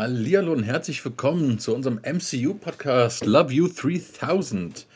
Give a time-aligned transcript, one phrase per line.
[0.00, 4.86] Hallihallo und herzlich willkommen zu unserem MCU-Podcast Love You 3000.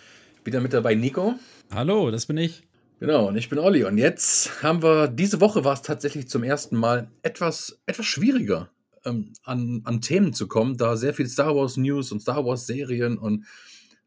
[0.44, 1.34] Wieder mit dabei Nico.
[1.74, 2.62] Hallo, das bin ich.
[3.00, 3.84] Genau, und ich bin Olli.
[3.84, 8.70] Und jetzt haben wir, diese Woche war es tatsächlich zum ersten Mal etwas, etwas schwieriger
[9.04, 12.66] ähm, an, an Themen zu kommen, da sehr viel Star Wars News und Star Wars
[12.66, 13.44] Serien und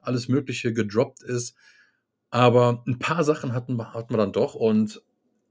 [0.01, 1.53] alles Mögliche gedroppt ist.
[2.31, 4.55] Aber ein paar Sachen hatten, wir- hatten wir dann doch.
[4.55, 5.03] Und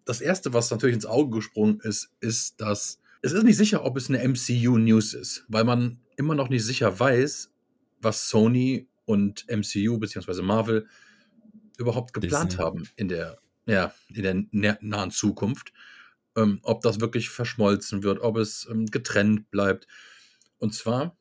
[0.07, 3.97] das erste, was natürlich ins Auge gesprungen ist, ist, dass es ist nicht sicher, ob
[3.97, 7.52] es eine MCU-News ist, weil man immer noch nicht sicher weiß,
[8.01, 10.43] was Sony und MCU bzw.
[10.43, 10.87] Marvel
[11.77, 12.62] überhaupt geplant Disney.
[12.62, 15.73] haben in der, ja, in der nahen Zukunft.
[16.37, 19.87] Ähm, ob das wirklich verschmolzen wird, ob es ähm, getrennt bleibt.
[20.59, 21.19] Und zwar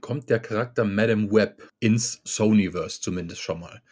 [0.00, 3.82] kommt der Charakter Madame Web ins Sonyverse zumindest schon mal.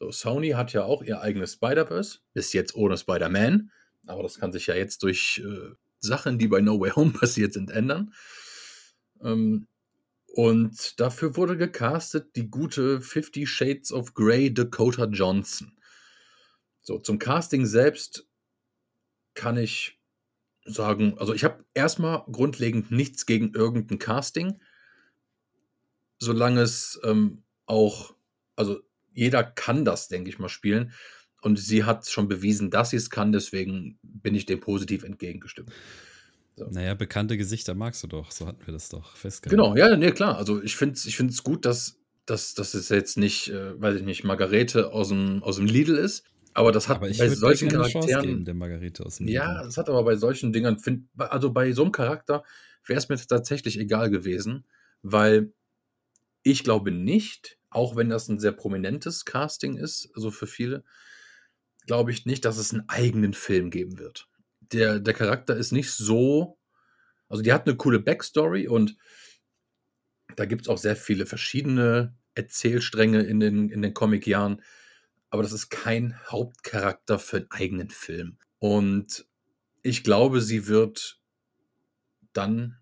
[0.00, 3.70] So, Sony hat ja auch ihr eigenes Spider-Verse, bis jetzt ohne Spider-Man,
[4.06, 7.52] aber das kann sich ja jetzt durch äh, Sachen, die bei No Way Home passiert
[7.52, 8.14] sind, ändern.
[9.22, 9.66] Ähm,
[10.26, 15.76] und dafür wurde gecastet die gute Fifty Shades of Grey Dakota Johnson.
[16.80, 18.28] So, zum Casting selbst
[19.34, 20.00] kann ich
[20.64, 24.60] sagen, also ich habe erstmal grundlegend nichts gegen irgendein Casting,
[26.18, 28.14] solange es ähm, auch,
[28.56, 28.80] also
[29.12, 30.92] jeder kann das, denke ich mal, spielen.
[31.44, 35.70] Und sie hat schon bewiesen, dass sie es kann, deswegen bin ich dem positiv entgegengestimmt.
[36.56, 38.30] Naja, bekannte Gesichter magst du doch.
[38.30, 39.60] So hatten wir das doch festgehalten.
[39.62, 40.38] Genau, ja, nee, klar.
[40.38, 43.96] Also ich finde es ich find's gut, dass, dass, dass es jetzt nicht, äh, weiß
[43.96, 46.24] ich nicht, Margarete aus dem, aus dem Lidl ist.
[46.54, 48.22] Aber das hat Aber bei solchen Charakteren.
[48.22, 49.68] geben, der Margarete aus dem Ja, Lidl.
[49.68, 52.42] es hat aber bei solchen Dingern, find, also bei so einem Charakter
[52.86, 54.64] wäre es mir tatsächlich egal gewesen,
[55.02, 55.52] weil
[56.42, 60.84] ich glaube nicht, auch wenn das ein sehr prominentes Casting ist, also für viele,
[61.86, 64.28] glaube ich nicht, dass es einen eigenen Film geben wird.
[64.60, 66.58] Der, der Charakter ist nicht so,
[67.28, 68.96] also die hat eine coole Backstory und
[70.36, 74.62] da gibt es auch sehr viele verschiedene Erzählstränge in den, in den Comic-Jahren,
[75.30, 78.38] aber das ist kein Hauptcharakter für einen eigenen Film.
[78.58, 79.26] Und
[79.82, 81.20] ich glaube, sie wird
[82.32, 82.78] dann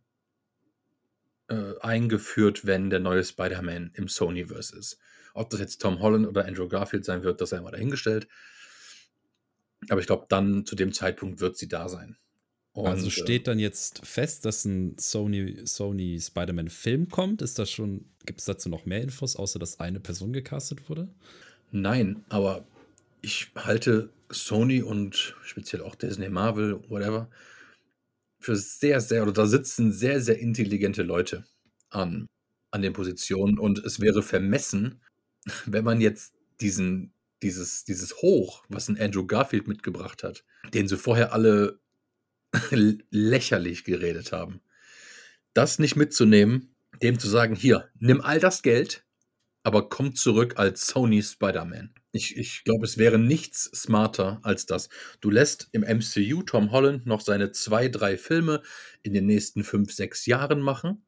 [1.48, 4.98] äh, eingeführt, wenn der neue Spider-Man im Sonyverse ist.
[5.34, 8.28] Ob das jetzt Tom Holland oder Andrew Garfield sein wird, das sei mal dahingestellt.
[9.88, 12.16] Aber ich glaube, dann zu dem Zeitpunkt wird sie da sein.
[12.72, 17.42] Und, also steht dann jetzt fest, dass ein Sony, Sony Spider-Man-Film kommt?
[17.42, 21.08] Ist das schon, gibt es dazu noch mehr Infos, außer dass eine Person gecastet wurde?
[21.70, 22.66] Nein, aber
[23.20, 27.28] ich halte Sony und speziell auch Disney, Marvel, whatever,
[28.40, 31.44] für sehr, sehr, oder da sitzen sehr, sehr intelligente Leute
[31.90, 32.26] an,
[32.70, 35.00] an den Positionen und es wäre vermessen,
[35.66, 40.96] wenn man jetzt diesen, dieses, dieses Hoch, was ein Andrew Garfield mitgebracht hat, den sie
[40.96, 41.80] vorher alle
[43.10, 44.60] lächerlich geredet haben,
[45.54, 49.04] das nicht mitzunehmen, dem zu sagen, hier, nimm all das Geld,
[49.64, 51.94] aber komm zurück als Sony Spider-Man.
[52.12, 54.88] Ich, ich glaube, es wäre nichts smarter als das.
[55.20, 58.62] Du lässt im MCU Tom Holland noch seine zwei, drei Filme
[59.02, 61.06] in den nächsten fünf, sechs Jahren machen,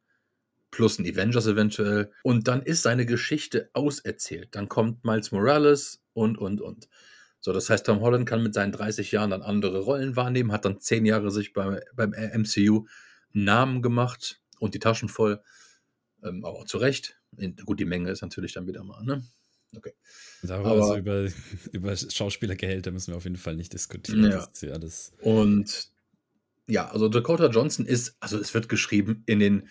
[0.70, 4.54] plus ein Avengers eventuell, und dann ist seine Geschichte auserzählt.
[4.54, 6.88] Dann kommt Miles Morales und, und, und.
[7.40, 10.64] So, das heißt, Tom Holland kann mit seinen 30 Jahren dann andere Rollen wahrnehmen, hat
[10.64, 12.86] dann zehn Jahre sich beim, beim MCU
[13.34, 15.42] einen Namen gemacht und die Taschen voll.
[16.22, 17.20] Ähm, aber auch zu Recht.
[17.66, 19.22] Gut, die Menge ist natürlich dann wieder mal, ne?
[19.76, 19.92] Okay.
[20.42, 21.28] Darüber, Aber- also über,
[21.72, 24.24] über Schauspielergehälter müssen wir auf jeden Fall nicht diskutieren.
[24.24, 24.30] Ja.
[24.38, 25.12] Das ist ja alles.
[25.20, 25.88] Und
[26.66, 29.68] ja, also Dakota Johnson ist, also es wird geschrieben in den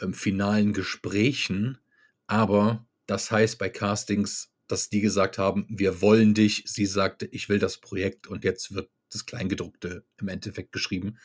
[0.00, 1.78] ähm, finalen Gesprächen,
[2.26, 6.64] aber das heißt bei Castings, dass die gesagt haben, wir wollen dich.
[6.66, 11.18] Sie sagte, ich will das Projekt und jetzt wird das Kleingedruckte im Endeffekt geschrieben.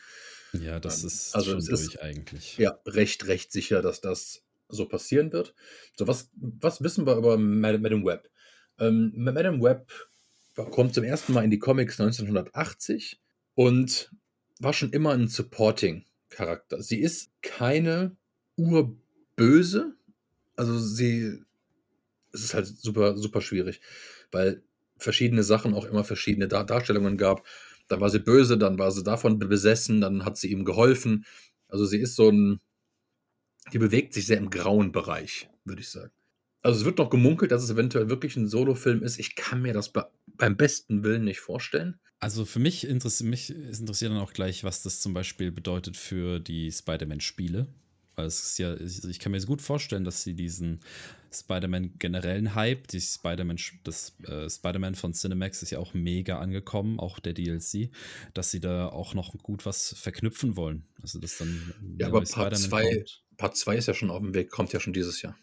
[0.52, 2.58] Ja, das Ähm, ist also schon es ist- durch eigentlich.
[2.58, 5.54] Ja, recht, recht sicher, dass das so passieren wird.
[5.96, 8.30] So, was, was wissen wir über Mad- Madame Web?
[8.78, 9.90] Ähm, Madame Web
[10.70, 13.20] kommt zum ersten Mal in die Comics 1980
[13.54, 14.10] und
[14.58, 16.82] war schon immer ein Supporting-Charakter.
[16.82, 18.16] Sie ist keine
[18.56, 19.94] Urböse.
[20.56, 21.42] Also sie,
[22.32, 23.80] es ist halt super, super schwierig,
[24.30, 24.62] weil
[24.98, 27.46] verschiedene Sachen auch immer verschiedene Dar Darstellungen gab.
[27.88, 31.24] Dann war sie böse, dann war sie davon besessen, dann hat sie ihm geholfen.
[31.68, 32.60] Also sie ist so ein,
[33.72, 36.12] die bewegt sich sehr im grauen Bereich, würde ich sagen.
[36.62, 39.18] Also es wird noch gemunkelt, dass es eventuell wirklich ein Solo-Film ist.
[39.18, 41.98] Ich kann mir das be beim besten Willen nicht vorstellen.
[42.18, 45.96] Also für mich interessiert mich es interessiert dann auch gleich, was das zum Beispiel bedeutet
[45.96, 47.66] für die Spider-Man-Spiele.
[48.20, 50.80] Weil es ist ja, ich kann mir gut vorstellen, dass sie diesen
[51.32, 57.00] Spider-Man generellen Hype, die Spider-Man, das äh, Spider-Man von Cinemax ist ja auch mega angekommen,
[57.00, 57.90] auch der DLC,
[58.34, 60.86] dass sie da auch noch gut was verknüpfen wollen.
[61.00, 61.72] Also das dann.
[61.98, 63.04] Ja, aber Part 2
[63.38, 65.34] Part 2 ist ja schon auf dem Weg, kommt ja schon dieses Jahr.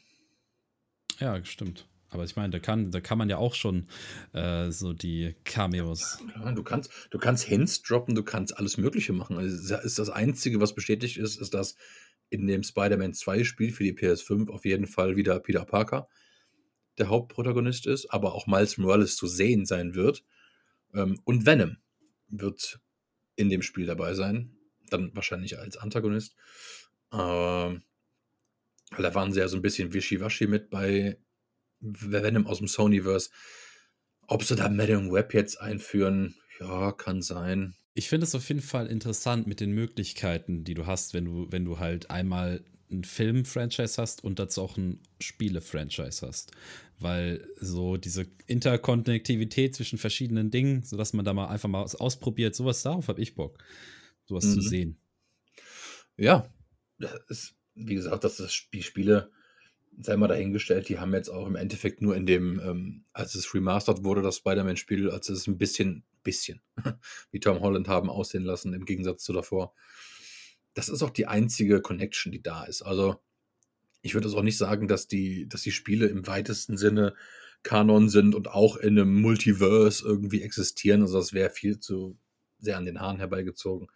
[1.20, 1.88] Ja, stimmt.
[2.10, 3.88] Aber ich meine, da kann, da kann man ja auch schon
[4.34, 6.20] äh, so die Cameos.
[6.36, 9.38] Ja, du kannst, du kannst Hints droppen, du kannst alles Mögliche machen.
[9.38, 11.76] Also ist das Einzige, was bestätigt ist, ist, dass
[12.30, 16.08] in dem Spider-Man 2 Spiel für die PS5 auf jeden Fall wieder Peter Parker
[16.98, 20.24] der Hauptprotagonist ist, aber auch Miles Morales zu sehen sein wird.
[20.94, 21.78] Ähm, und Venom
[22.28, 22.80] wird
[23.36, 24.58] in dem Spiel dabei sein.
[24.90, 26.36] Dann wahrscheinlich als Antagonist.
[27.12, 27.84] Ähm,
[28.98, 31.18] da waren sie ja so ein bisschen wischiwaschi mit bei
[31.80, 33.30] Venom aus dem Sonyverse.
[34.28, 37.76] Ob sie da Madame Web jetzt einführen, ja, kann sein.
[37.98, 41.52] Ich finde es auf jeden Fall interessant mit den Möglichkeiten, die du hast, wenn du,
[41.52, 46.52] wenn du halt einmal ein Film-Franchise hast und dazu auch ein Spiele-Franchise hast.
[47.00, 52.54] Weil so diese Interkonnektivität zwischen verschiedenen Dingen, sodass man da mal einfach mal was ausprobiert,
[52.54, 53.58] sowas darauf habe ich Bock,
[54.26, 54.54] sowas mhm.
[54.54, 54.98] zu sehen.
[56.18, 56.54] Ja,
[57.00, 59.32] das ist, wie gesagt, dass das Spiel, Spiele
[60.00, 63.52] sei mal dahingestellt, die haben jetzt auch im Endeffekt nur in dem, ähm, als es
[63.56, 66.62] remastered wurde, das Spider-Man-Spiel, als es ein bisschen, bisschen,
[67.32, 69.74] wie Tom Holland haben aussehen lassen, im Gegensatz zu davor.
[70.74, 72.84] Das ist auch die einzige Connection, die da ist.
[72.84, 73.16] Also,
[74.02, 77.16] ich würde es auch nicht sagen, dass die, dass die Spiele im weitesten Sinne
[77.64, 81.02] Kanon sind und auch in einem Multiverse irgendwie existieren.
[81.02, 82.20] Also, das wäre viel zu
[82.60, 83.88] sehr an den Haaren herbeigezogen.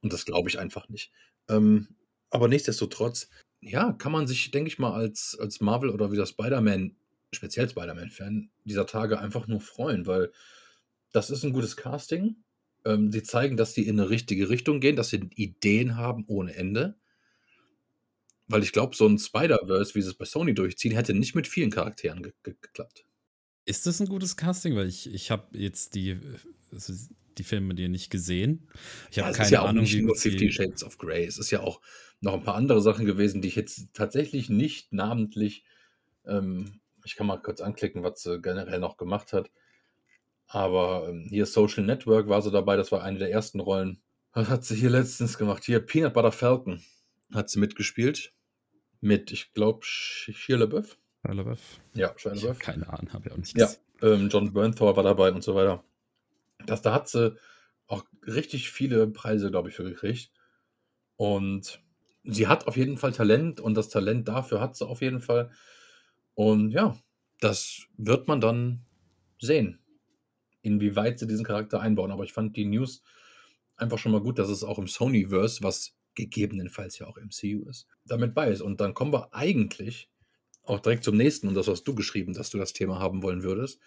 [0.00, 1.12] Und das glaube ich einfach nicht.
[1.48, 1.88] Ähm,
[2.30, 3.28] aber nichtsdestotrotz,
[3.60, 6.96] ja, kann man sich, denke ich mal, als, als Marvel oder wieder Spider-Man,
[7.32, 10.32] speziell Spider-Man-Fan, dieser Tage einfach nur freuen, weil
[11.12, 12.36] das ist ein gutes Casting.
[12.84, 16.54] Ähm, sie zeigen, dass sie in eine richtige Richtung gehen, dass sie Ideen haben ohne
[16.54, 16.96] Ende.
[18.48, 21.46] Weil ich glaube, so ein Spider-Verse, wie sie es bei Sony durchziehen, hätte nicht mit
[21.46, 23.04] vielen Charakteren ge ge geklappt.
[23.64, 24.74] Ist das ein gutes Casting?
[24.74, 26.18] Weil ich, ich habe jetzt die,
[26.72, 26.92] also
[27.38, 28.68] die Filme dir nicht gesehen.
[29.10, 31.24] Ich habe ja, keine ja Ahnung, wie nur Fifty Shades of Grey.
[31.24, 31.80] Es ist ja auch
[32.20, 35.64] noch ein paar andere Sachen gewesen, die ich jetzt tatsächlich nicht namentlich,
[36.26, 39.50] ähm, ich kann mal kurz anklicken, was sie generell noch gemacht hat.
[40.52, 44.02] Aber ähm, hier Social Network war sie dabei, das war eine der ersten Rollen.
[44.32, 45.62] Was hat sie hier letztens gemacht?
[45.62, 46.82] Hier Peanut Butter Falcon
[47.32, 48.32] hat sie mitgespielt.
[49.00, 50.98] Mit, ich glaube, Shia LaBeouf.
[51.24, 51.80] Shia LaBeouf.
[51.94, 52.58] Ja, Shia LaBeouf.
[52.58, 53.78] Keine Ahnung, habe ich auch nicht gesehen.
[54.02, 55.84] Ja, ähm, John Bernthor war dabei und so weiter.
[56.66, 57.36] Das, da hat sie
[57.86, 60.32] auch richtig viele Preise, glaube ich, für gekriegt.
[61.14, 61.80] Und
[62.24, 65.52] sie hat auf jeden Fall Talent und das Talent dafür hat sie auf jeden Fall.
[66.34, 66.96] Und ja,
[67.38, 68.84] das wird man dann
[69.38, 69.78] sehen,
[70.62, 72.10] inwieweit sie diesen Charakter einbauen.
[72.10, 73.02] Aber ich fand die News
[73.76, 77.86] einfach schon mal gut, dass es auch im Sonyverse, was gegebenenfalls ja auch MCU ist,
[78.04, 78.60] damit bei ist.
[78.60, 80.10] Und dann kommen wir eigentlich
[80.62, 83.42] auch direkt zum nächsten und das hast du geschrieben, dass du das Thema haben wollen
[83.42, 83.80] würdest.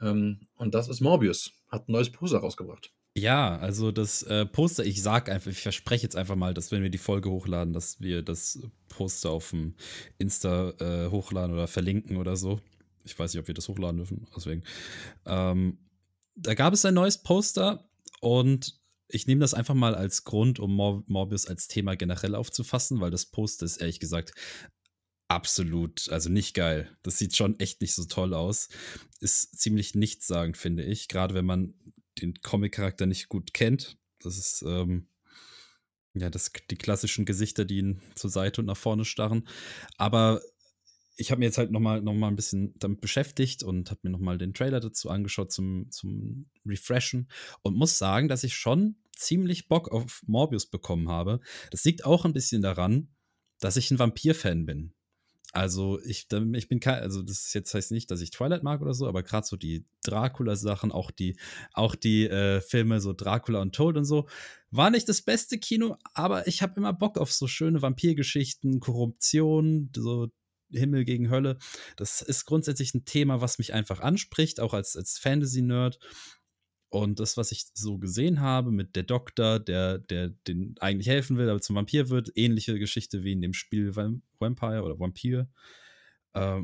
[0.00, 1.52] Ähm, und das ist Morbius.
[1.68, 2.92] Hat ein neues Poster rausgebracht.
[3.16, 6.82] Ja, also das äh, Poster, ich sag einfach, ich verspreche jetzt einfach mal, dass wenn
[6.82, 9.74] wir die Folge hochladen, dass wir das Poster auf dem
[10.18, 12.60] Insta äh, hochladen oder verlinken oder so.
[13.04, 14.62] Ich weiß nicht, ob wir das hochladen dürfen, deswegen.
[15.26, 15.78] Ähm,
[16.34, 17.88] da gab es ein neues Poster
[18.20, 23.00] und ich nehme das einfach mal als Grund, um Mor Morbius als Thema generell aufzufassen,
[23.00, 24.32] weil das Poster ist ehrlich gesagt
[25.30, 26.96] absolut, also nicht geil.
[27.02, 28.68] Das sieht schon echt nicht so toll aus.
[29.20, 31.06] Ist ziemlich nichtssagend, finde ich.
[31.06, 31.74] Gerade wenn man
[32.20, 33.96] den Comic-Charakter nicht gut kennt.
[34.18, 35.06] Das ist, ähm,
[36.14, 39.46] ja, das, die klassischen Gesichter, die ihn zur Seite und nach vorne starren.
[39.96, 40.42] Aber
[41.16, 44.10] ich habe mir jetzt halt nochmal noch mal ein bisschen damit beschäftigt und habe mir
[44.10, 47.28] nochmal den Trailer dazu angeschaut zum, zum Refreshen
[47.62, 51.40] und muss sagen, dass ich schon ziemlich Bock auf Morbius bekommen habe.
[51.70, 53.08] Das liegt auch ein bisschen daran,
[53.60, 54.94] dass ich ein Vampir-Fan bin.
[55.52, 58.94] Also ich, ich bin kein, also das jetzt heißt nicht, dass ich Twilight mag oder
[58.94, 61.36] so, aber gerade so die Dracula-Sachen, auch die,
[61.72, 64.28] auch die äh, Filme, so Dracula und Told und so,
[64.70, 69.90] war nicht das beste Kino, aber ich habe immer Bock auf so schöne Vampirgeschichten, Korruption,
[69.94, 70.28] so
[70.72, 71.58] Himmel gegen Hölle.
[71.96, 75.98] Das ist grundsätzlich ein Thema, was mich einfach anspricht, auch als, als Fantasy-Nerd.
[76.90, 81.38] Und das, was ich so gesehen habe mit der Doktor, der, der den eigentlich helfen
[81.38, 85.48] will, aber zum Vampir wird, ähnliche Geschichte wie in dem Spiel Vampire oder Vampir.
[86.32, 86.62] Äh,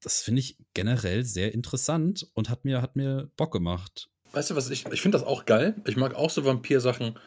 [0.00, 4.10] das finde ich generell sehr interessant und hat mir, hat mir Bock gemacht.
[4.32, 5.76] Weißt du was, ich, ich finde das auch geil.
[5.86, 7.18] Ich mag auch so Vampir-Sachen.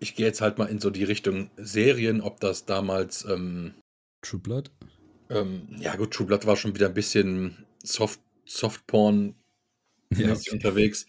[0.00, 3.24] Ich gehe jetzt halt mal in so die Richtung Serien, ob das damals.
[3.24, 3.74] Ähm,
[4.20, 4.70] True Blood?
[5.30, 9.34] Ähm, ja, gut, True Blood war schon wieder ein bisschen Soft, Soft-Porn
[10.10, 11.06] ja, unterwegs.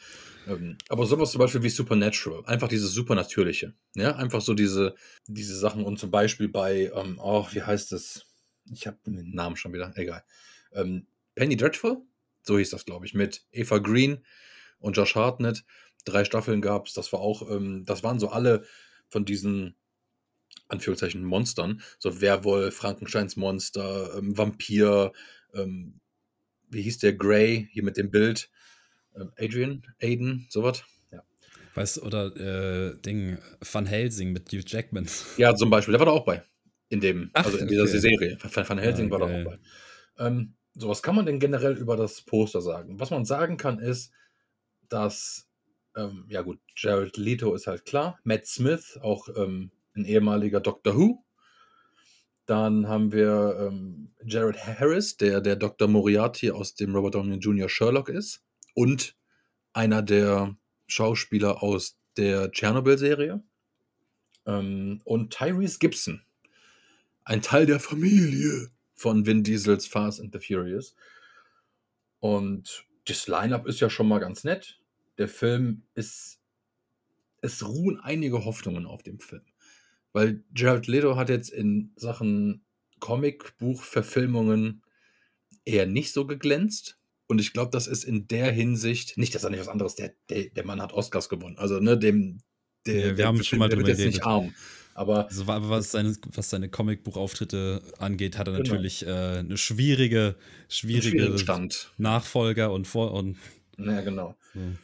[0.47, 3.73] Ähm, aber sowas zum Beispiel wie Supernatural, einfach dieses Supernatürliche.
[3.95, 4.95] Ja, einfach so diese,
[5.27, 8.25] diese Sachen und zum Beispiel bei, ähm, oh, wie heißt es?
[8.71, 10.23] Ich habe den Namen schon wieder, egal.
[10.71, 12.01] Ähm, Penny Dreadful,
[12.43, 14.23] so hieß das, glaube ich, mit Eva Green
[14.79, 15.63] und Josh Hartnett.
[16.05, 18.65] Drei Staffeln gab es, das war auch, ähm, das waren so alle
[19.09, 19.75] von diesen
[20.67, 25.11] Anführungszeichen Monstern, so Werwolf, Frankensteins Monster, ähm, Vampir,
[25.53, 25.99] ähm,
[26.69, 28.49] wie hieß der Grey hier mit dem Bild?
[29.15, 30.83] Ähm, Adrian, Aiden, sowas.
[31.11, 31.23] Ja.
[31.75, 35.07] Weißt oder äh, Ding, Van Helsing mit Hugh Jackman.
[35.37, 36.43] Ja, zum Beispiel, der war da auch bei.
[36.89, 37.99] In dem, Ach, also in dieser okay.
[37.99, 38.37] Serie.
[38.41, 39.59] Van, Van Helsing ah, war da auch bei.
[40.17, 42.99] Ähm, so, was kann man denn generell über das Poster sagen?
[42.99, 44.11] Was man sagen kann, ist,
[44.89, 45.47] dass,
[45.95, 50.95] ähm, ja gut, Jared Leto ist halt klar, Matt Smith, auch ähm, ein ehemaliger Doctor
[50.95, 51.23] Who.
[52.45, 55.87] Dann haben wir ähm, Jared Harris, der der Dr.
[55.87, 57.69] Moriarty aus dem Robert Downey Jr.
[57.69, 58.43] Sherlock ist.
[58.75, 59.15] Und
[59.73, 60.55] einer der
[60.87, 63.43] Schauspieler aus der Chernobyl-Serie.
[64.45, 66.21] Ähm, und Tyrese Gibson,
[67.23, 70.95] ein Teil der Familie von Vin Diesels Fast and the Furious.
[72.19, 74.79] Und das Line-up ist ja schon mal ganz nett.
[75.17, 76.39] Der Film ist.
[77.41, 79.45] Es ruhen einige Hoffnungen auf dem Film.
[80.15, 82.63] Weil Jared Leto hat jetzt in Sachen
[83.01, 84.81] Comicbuch-Verfilmungen
[85.65, 86.97] eher nicht so geglänzt.
[87.27, 90.13] Und ich glaube, das ist in der Hinsicht, nicht, dass er nicht was anderes, der,
[90.29, 91.57] der, der Mann hat Oscars gewonnen.
[91.57, 92.37] Also, ne, dem,
[92.85, 94.53] der, ja, wir der, haben schon mal der wird jetzt nicht arm.
[94.93, 98.63] Aber also, was seine, was seine Comicbuchauftritte angeht, hat er genau.
[98.63, 100.37] natürlich äh, eine schwierige,
[100.69, 101.91] schwierige Stand.
[101.97, 103.35] Nachfolger und vor und.
[103.77, 104.37] Ja, genau.
[104.53, 104.77] Hm.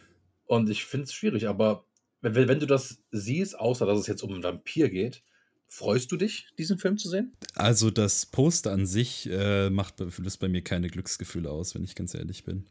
[0.44, 1.86] Und ich finde es schwierig, aber
[2.22, 5.24] wenn, wenn du das siehst, außer dass es jetzt um einen Vampir geht,
[5.68, 7.34] freust du dich, diesen Film zu sehen?
[7.56, 11.96] Also das Poster an sich äh, macht löst bei mir keine Glücksgefühle aus, wenn ich
[11.96, 12.66] ganz ehrlich bin.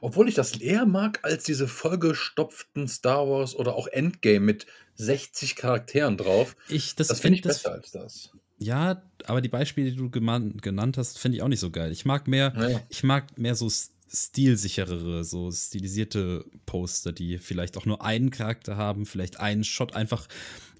[0.00, 5.54] Obwohl ich das eher mag als diese vollgestopften Star Wars oder auch Endgame mit 60
[5.54, 6.56] Charakteren drauf.
[6.68, 8.30] Ich, das, das finde ich das, besser als das.
[8.58, 11.92] Ja, aber die Beispiele, die du genannt hast, finde ich auch nicht so geil.
[11.92, 12.80] Ich mag mehr, ja.
[12.88, 13.70] ich mag mehr so
[14.14, 20.28] stilsicherere, so stilisierte Poster, die vielleicht auch nur einen Charakter haben, vielleicht einen Shot, einfach,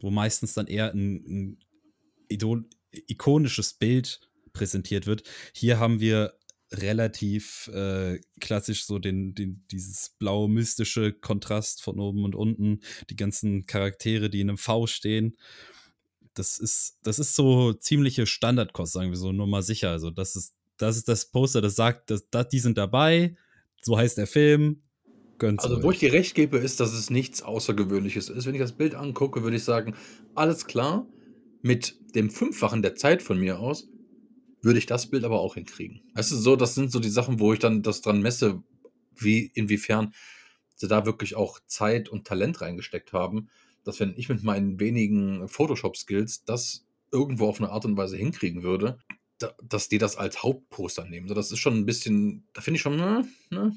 [0.01, 1.59] wo meistens dann eher ein, ein
[2.29, 4.21] Idol, ikonisches Bild
[4.53, 5.23] präsentiert wird.
[5.55, 6.35] Hier haben wir
[6.73, 13.17] relativ äh, klassisch so den, den, dieses blaue mystische Kontrast von oben und unten, die
[13.17, 15.37] ganzen Charaktere, die in einem V stehen.
[16.35, 19.91] Das ist, das ist so ziemliche Standardkost, sagen wir so, nur mal sicher.
[19.91, 23.37] Also, das ist das ist das Poster, das sagt, dass, dass die sind dabei,
[23.83, 24.83] so heißt der Film.
[25.39, 25.83] Gönnt's also, euch.
[25.83, 28.47] wo ich dir recht gebe, ist, dass es nichts Außergewöhnliches ist.
[28.47, 29.95] Wenn ich das Bild angucke, würde ich sagen,
[30.35, 31.07] alles klar,
[31.63, 33.89] mit dem Fünffachen der Zeit von mir aus,
[34.61, 36.03] würde ich das Bild aber auch hinkriegen.
[36.15, 38.63] Weißt du, so, das sind so die Sachen, wo ich dann das dran messe,
[39.17, 40.15] wie, inwiefern
[40.77, 43.49] sie da wirklich auch Zeit und Talent reingesteckt haben,
[43.85, 48.63] dass wenn ich mit meinen wenigen Photoshop-Skills das irgendwo auf eine Art und Weise hinkriegen
[48.63, 48.99] würde,
[49.63, 51.29] dass die das als Hauptposter nehmen.
[51.29, 53.73] So, das ist schon ein bisschen, da finde ich schon, ne, ne,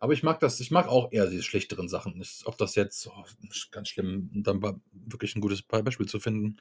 [0.00, 2.22] aber ich mag das, ich mag auch eher diese schlechteren Sachen.
[2.44, 3.24] Ob das jetzt oh,
[3.70, 6.58] ganz schlimm, dann war wirklich ein gutes Beispiel zu finden.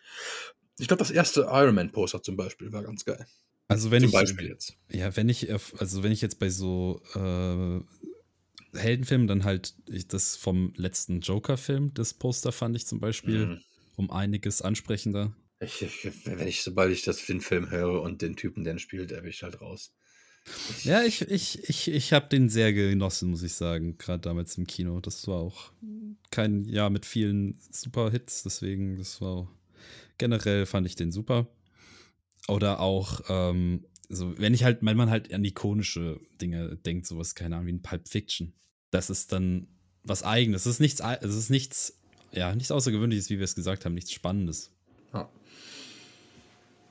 [0.80, 3.26] Ich glaube, das erste Iron Man Poster zum Beispiel war ganz geil.
[3.68, 4.78] Also wenn zum ich Beispiel jetzt.
[4.90, 7.82] Ja, wenn ich, also wenn ich jetzt bei so äh,
[8.78, 13.62] Heldenfilmen dann halt ich, das vom letzten Joker-Film, das Poster fand ich zum Beispiel mhm.
[13.98, 15.36] um einiges ansprechender.
[15.60, 18.80] Ich, ich, wenn ich, sobald ich das den Film höre und den Typen, der ihn
[18.80, 19.94] spielt, erwischt halt raus.
[20.70, 24.58] Ich, ja, ich, ich, ich, ich habe den sehr genossen, muss ich sagen, gerade damals
[24.58, 25.00] im Kino.
[25.02, 25.72] Das war auch
[26.32, 29.48] kein Jahr mit vielen super Hits, deswegen, das war auch,
[30.18, 31.48] generell fand ich den super.
[32.48, 37.36] Oder auch, ähm, so, wenn ich halt, wenn man halt an ikonische Dinge denkt, sowas,
[37.36, 38.54] keine Ahnung, wie ein Pulp Fiction.
[38.92, 39.68] Das ist dann
[40.04, 40.66] was Eigenes.
[40.66, 42.00] Es ist nichts, es ist nichts,
[42.32, 44.72] ja, nichts Außergewöhnliches, wie wir es gesagt haben, nichts Spannendes.
[45.14, 45.30] Ja.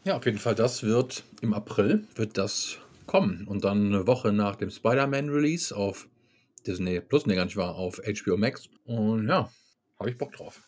[0.06, 3.44] Ja, auf jeden Fall, das wird im April wird das kommen.
[3.48, 6.08] Und dann eine Woche nach dem Spider-Man-Release auf
[6.64, 8.68] Disney Plus, ne, gar nicht wahr, auf HBO Max.
[8.84, 9.50] Und ja,
[9.98, 10.62] habe ich Bock drauf.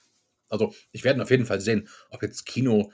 [0.48, 2.90] Also, ich werde auf jeden Fall sehen, ob jetzt Kino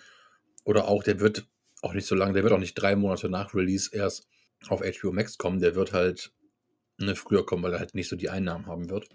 [0.65, 1.47] oder auch, der wird
[1.81, 4.29] auch nicht so lange, der wird auch nicht drei Monate nach Release erst
[4.69, 5.61] auf HBO Max kommen.
[5.61, 6.31] Der wird halt
[6.99, 9.09] ne, früher kommen, weil er halt nicht so die Einnahmen haben wird.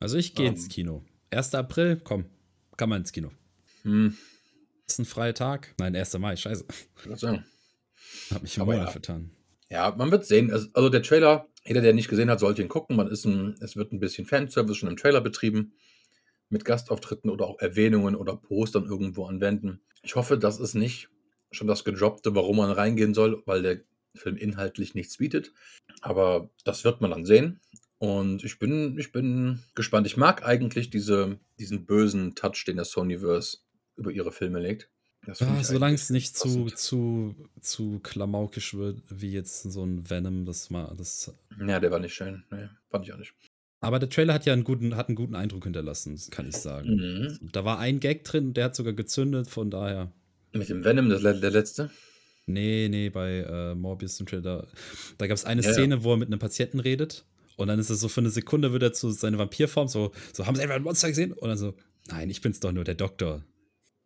[0.00, 0.70] Also, ich gehe um, ins ähm.
[0.70, 1.04] Kino.
[1.28, 1.56] 1.
[1.56, 2.24] April, komm,
[2.78, 3.32] kann man ins Kino.
[3.82, 4.16] Hm,
[4.86, 5.74] ist ein freier Tag?
[5.78, 6.18] Nein, 1.
[6.18, 6.64] Mai, scheiße.
[6.68, 7.24] Ich.
[8.30, 8.90] Hab mich im Monat ja.
[8.90, 9.30] vertan.
[9.70, 10.52] Ja, man wird sehen.
[10.72, 12.96] Also der Trailer, jeder, der nicht gesehen hat, sollte ihn gucken.
[12.96, 15.72] Man ist ein, es wird ein bisschen Fanservice schon im Trailer betrieben.
[16.50, 19.80] Mit Gastauftritten oder auch Erwähnungen oder Postern irgendwo anwenden.
[20.02, 21.08] Ich hoffe, das ist nicht
[21.50, 23.80] schon das Gedroppte, warum man reingehen soll, weil der
[24.14, 25.52] Film inhaltlich nichts bietet.
[26.02, 27.60] Aber das wird man dann sehen.
[27.98, 30.06] Und ich bin, ich bin gespannt.
[30.06, 33.58] Ich mag eigentlich diese, diesen bösen Touch, den der Sonyverse
[33.96, 34.88] über ihre Filme legt.
[35.26, 40.68] Ja, solange es nicht zu, zu, zu klamaukisch wird, wie jetzt so ein Venom, das
[40.68, 40.94] mal.
[40.98, 41.32] Das
[41.66, 42.44] ja, der war nicht schön.
[42.50, 43.32] Nee, fand ich auch nicht.
[43.80, 46.96] Aber der Trailer hat ja einen guten, hat einen guten Eindruck hinterlassen, kann ich sagen.
[46.96, 47.50] Mhm.
[47.52, 50.12] Da war ein Gag drin, der hat sogar gezündet, von daher.
[50.52, 51.90] Mit dem Venom, das, der letzte?
[52.46, 54.68] Nee, nee, bei äh, Morbius im Trailer.
[55.18, 56.04] Da gab es eine ja, Szene, ja.
[56.04, 57.24] wo er mit einem Patienten redet.
[57.56, 60.46] Und dann ist es so für eine Sekunde, wird er zu seiner Vampirform so, so
[60.46, 61.32] haben sie einfach ein Monster gesehen?
[61.32, 61.74] Und dann so,
[62.08, 63.44] nein, ich bin's doch nur, der Doktor.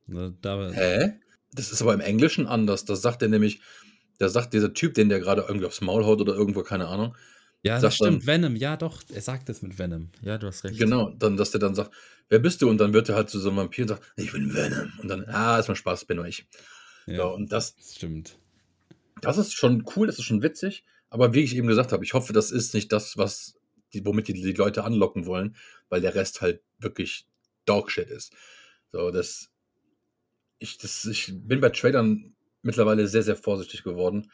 [0.09, 1.21] Ne, da, Hä?
[1.53, 2.85] Das ist aber im Englischen anders.
[2.85, 3.61] Das sagt er nämlich,
[4.19, 7.17] da sagt dieser Typ, den der gerade irgendwie aufs Maul haut oder irgendwo, keine Ahnung.
[7.63, 10.11] Ja, das stimmt, dann, Venom, ja doch, er sagt es mit Venom.
[10.23, 10.79] Ja, du hast recht.
[10.79, 11.91] Genau, dann, dass der dann sagt,
[12.29, 12.71] wer bist du?
[12.71, 14.93] Und dann wird er halt zu so einem Vampir und sagt, ich bin Venom.
[14.99, 16.47] Und dann, ah, ist mal Spaß, bin nur ich.
[17.07, 18.39] Ja, so, und das, das stimmt.
[19.21, 20.85] Das ist schon cool, das ist schon witzig.
[21.11, 23.59] Aber wie ich eben gesagt habe, ich hoffe, das ist nicht das, was
[23.93, 25.57] die, womit die, die Leute anlocken wollen,
[25.89, 27.27] weil der Rest halt wirklich
[27.65, 28.33] Dogshit ist.
[28.93, 29.51] So, das,
[30.59, 34.31] ich, das, ich bin bei Trailern mittlerweile sehr, sehr vorsichtig geworden.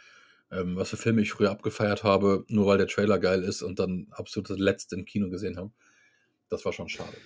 [0.51, 3.79] Ähm, was für Filme ich früher abgefeiert habe, nur weil der Trailer geil ist und
[3.79, 5.73] dann absolut das letzte im Kino gesehen habe.
[6.49, 7.17] Das war schon schade.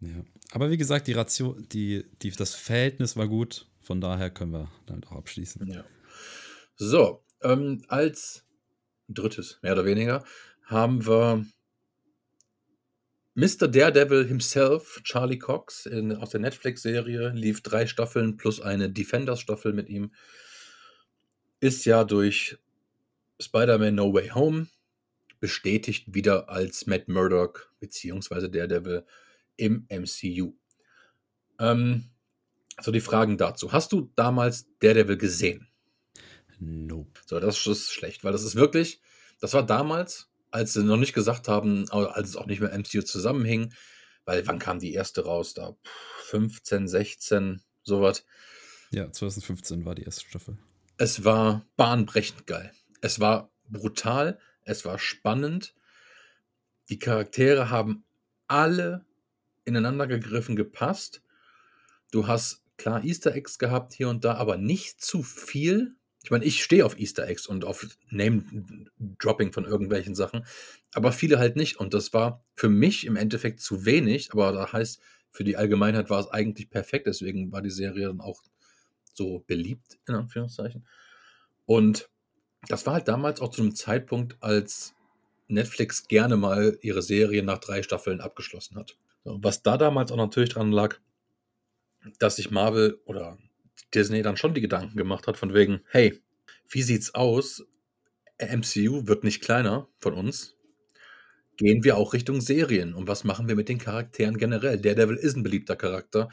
[0.00, 0.24] Ja.
[0.52, 4.70] Aber wie gesagt, die Ration, die, die, das Verhältnis war gut, von daher können wir
[4.86, 5.66] damit auch abschließen.
[5.66, 5.84] Ja.
[6.76, 8.44] So, ähm, als
[9.08, 10.24] drittes, mehr oder weniger,
[10.64, 11.46] haben wir
[13.34, 13.66] Mr.
[13.66, 19.88] Daredevil himself, Charlie Cox, in, aus der Netflix-Serie, lief drei Staffeln plus eine Defenders-Staffel mit
[19.88, 20.12] ihm.
[21.58, 22.58] Ist ja durch
[23.40, 24.68] Spider-Man No Way Home
[25.40, 28.48] bestätigt wieder als Matt Murdock bzw.
[28.48, 29.04] Daredevil
[29.56, 30.54] im MCU.
[31.58, 32.10] Ähm,
[32.80, 33.72] so die Fragen dazu.
[33.72, 35.68] Hast du damals Daredevil gesehen?
[36.60, 37.20] Nope.
[37.26, 39.00] So, das ist schlecht, weil das ist wirklich,
[39.40, 43.02] das war damals als sie noch nicht gesagt haben, als es auch nicht mehr MCU
[43.02, 43.74] zusammenhing,
[44.24, 45.52] weil wann kam die erste raus?
[45.52, 45.76] Da
[46.26, 48.24] 15, 16, sowas.
[48.92, 50.56] Ja, 2015 war die erste Staffel.
[50.96, 52.70] Es war bahnbrechend geil.
[53.00, 55.74] Es war brutal, es war spannend.
[56.88, 58.04] Die Charaktere haben
[58.46, 59.04] alle
[59.64, 61.20] ineinander gegriffen gepasst.
[62.12, 66.46] Du hast klar Easter Eggs gehabt hier und da, aber nicht zu viel, ich meine,
[66.46, 70.46] ich stehe auf Easter Eggs und auf Name-Dropping von irgendwelchen Sachen,
[70.94, 71.78] aber viele halt nicht.
[71.78, 76.08] Und das war für mich im Endeffekt zu wenig, aber da heißt, für die Allgemeinheit
[76.08, 77.06] war es eigentlich perfekt.
[77.06, 78.42] Deswegen war die Serie dann auch
[79.12, 80.86] so beliebt, in Anführungszeichen.
[81.66, 82.08] Und
[82.68, 84.94] das war halt damals auch zu einem Zeitpunkt, als
[85.46, 88.96] Netflix gerne mal ihre Serie nach drei Staffeln abgeschlossen hat.
[89.24, 90.96] was da damals auch natürlich dran lag,
[92.18, 93.36] dass sich Marvel oder
[93.94, 96.22] Disney dann schon die Gedanken gemacht hat, von wegen, hey,
[96.68, 97.64] wie sieht's aus?
[98.38, 100.56] MCU wird nicht kleiner von uns.
[101.56, 102.94] Gehen wir auch Richtung Serien.
[102.94, 104.80] Und was machen wir mit den Charakteren generell?
[104.80, 106.28] Daredevil ist ein beliebter Charakter.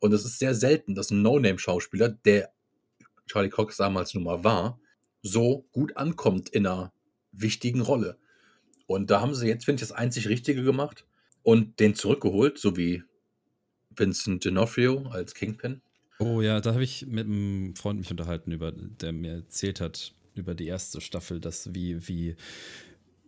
[0.00, 2.52] Und es ist sehr selten, dass ein No-Name-Schauspieler, der
[3.26, 4.80] Charlie Cox damals nun mal war,
[5.22, 6.92] so gut ankommt in einer
[7.32, 8.18] wichtigen Rolle.
[8.86, 11.06] Und da haben sie jetzt, finde ich, das einzig Richtige gemacht
[11.42, 13.02] und den zurückgeholt, so wie
[13.90, 15.80] Vincent D'Onofrio als Kingpin.
[16.18, 20.14] Oh ja, da habe ich mit einem Freund mich unterhalten, über, der mir erzählt hat
[20.34, 22.36] über die erste Staffel, dass wie, wie,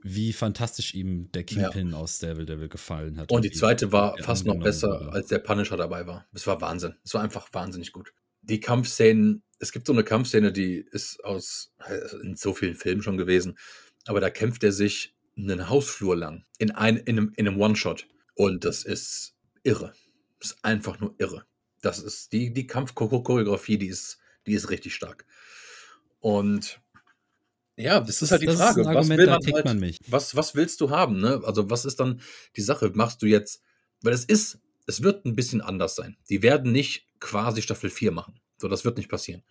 [0.03, 1.97] wie fantastisch ihm der Kingpin ja.
[1.97, 3.31] aus Devil Devil gefallen hat.
[3.33, 5.13] Und die zweite war fast noch besser, wurde.
[5.13, 6.27] als der Punisher dabei war.
[6.33, 6.95] Es war Wahnsinn.
[7.05, 8.13] Es war einfach wahnsinnig gut.
[8.43, 13.03] Die Kampfszenen, es gibt so eine Kampfszene, die ist aus also in so vielen Filmen
[13.03, 13.59] schon gewesen,
[14.07, 18.07] aber da kämpft er sich einen Hausflur lang in, ein, in einem, in einem One-Shot.
[18.35, 19.93] Und das ist irre.
[20.39, 21.45] Das ist einfach nur irre.
[21.87, 25.25] Das ist die, die Kampfchoreografie, die ist, die ist richtig stark.
[26.19, 26.81] Und
[27.77, 28.81] ja, das ist halt die das Frage.
[28.81, 30.01] Argument, was, will man, halt, man mich.
[30.09, 31.21] Was, was willst du haben?
[31.21, 31.41] Ne?
[31.45, 32.21] Also, was ist dann
[32.57, 32.91] die Sache?
[32.95, 33.63] Machst du jetzt,
[34.03, 36.17] weil es ist, es wird ein bisschen anders sein.
[36.29, 38.41] Die werden nicht quasi Staffel 4 machen.
[38.59, 39.45] So, das wird nicht passieren.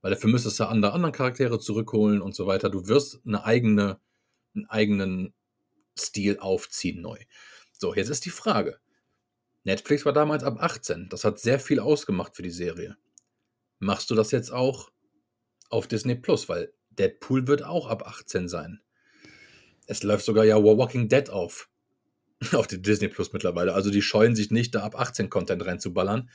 [0.00, 2.70] Weil dafür müsstest du andere, anderen Charaktere zurückholen und so weiter.
[2.70, 4.00] Du wirst eine eigene,
[4.54, 5.34] einen eigenen
[5.98, 7.18] Stil aufziehen neu.
[7.72, 8.78] So, jetzt ist die Frage.
[9.66, 11.08] Netflix war damals ab 18.
[11.10, 12.96] Das hat sehr viel ausgemacht für die Serie.
[13.80, 14.92] Machst du das jetzt auch
[15.70, 16.48] auf Disney Plus?
[16.48, 18.80] Weil Deadpool wird auch ab 18 sein.
[19.88, 21.68] Es läuft sogar ja Walking Dead auf.
[22.52, 23.72] Auf die Disney Plus mittlerweile.
[23.72, 26.28] Also die scheuen sich nicht, da ab 18 Content reinzuballern.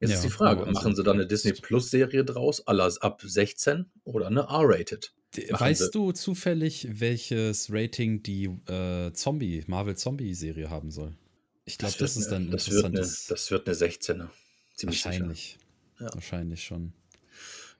[0.00, 3.00] Jetzt ja, ist die Frage, also machen sie da eine Disney Plus Serie draus, alles
[3.00, 5.14] ab 16 oder eine R-Rated?
[5.50, 11.16] Weißt du zufällig, welches Rating die äh, Zombie, Marvel Zombie Serie haben soll?
[11.64, 14.28] Ich glaube, das, das, ist dann das wird, eine, das wird eine 16er.
[14.74, 15.58] Ziemlich wahrscheinlich.
[16.00, 16.12] Ja.
[16.14, 16.92] Wahrscheinlich schon.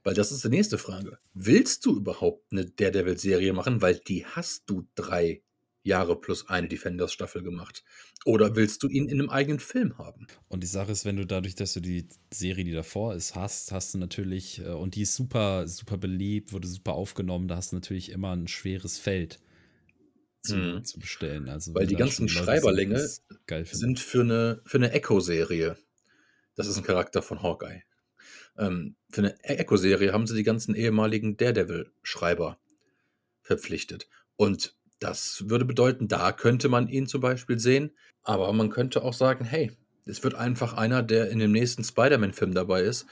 [0.04, 1.18] Weil das ist die nächste Frage.
[1.34, 3.82] Willst du überhaupt eine Daredevil-Serie machen?
[3.82, 5.42] Weil die hast du drei
[5.84, 7.84] Jahre plus eine Defenders-Staffel gemacht?
[8.24, 10.26] Oder willst du ihn in einem eigenen Film haben?
[10.48, 13.72] Und die Sache ist, wenn du dadurch, dass du die Serie, die davor ist, hast,
[13.72, 17.72] hast du natürlich, äh, und die ist super, super beliebt, wurde super aufgenommen, da hast
[17.72, 19.40] du natürlich immer ein schweres Feld
[20.42, 20.84] zu, Mhm.
[20.84, 21.48] zu bestellen.
[21.48, 22.98] Also, Weil die ganzen Schreiberlinge
[23.64, 25.76] sind für eine, für eine Echo-Serie.
[26.54, 27.82] Das ist ein Charakter von Hawkeye.
[28.58, 32.58] Ähm, für eine Echo-Serie haben sie die ganzen ehemaligen Daredevil-Schreiber
[33.42, 34.08] verpflichtet.
[34.36, 37.92] Und das würde bedeuten, da könnte man ihn zum Beispiel sehen.
[38.22, 39.72] Aber man könnte auch sagen, hey,
[40.04, 43.06] es wird einfach einer, der in dem nächsten Spider-Man-Film dabei ist.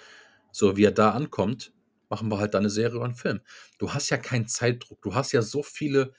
[0.52, 1.72] So wie er da ankommt,
[2.08, 3.40] machen wir halt da eine Serie oder einen Film.
[3.78, 5.00] Du hast ja keinen Zeitdruck.
[5.02, 6.12] Du hast ja so viele